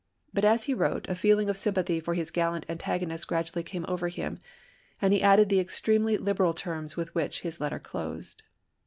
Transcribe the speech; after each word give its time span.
But 0.33 0.43
as 0.43 0.63
he 0.63 0.73
wrote, 0.73 1.07
a 1.09 1.13
feeling 1.13 1.47
of 1.47 1.55
sympathy 1.55 1.99
for 1.99 2.15
his 2.15 2.31
gallant 2.31 2.65
antagonist 2.67 3.27
gradually 3.27 3.61
came 3.61 3.85
over 3.87 4.07
him, 4.09 4.39
and 4.99 5.13
he 5.13 5.21
added 5.21 5.47
the 5.49 5.59
extremely 5.59 6.17
liberal 6.17 6.55
terms 6.55 6.97
with 6.97 7.13
which 7.13 7.41
his 7.41 7.61
letter 7.61 7.77
closed. 7.77 8.41